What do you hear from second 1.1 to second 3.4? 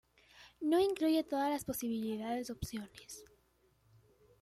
todas las posibles opciones.